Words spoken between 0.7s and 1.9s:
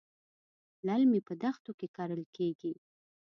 للمي په دښتو کې